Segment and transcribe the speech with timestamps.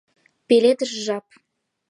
[0.47, 1.25] ПЕЛЕДЫШ ЖАП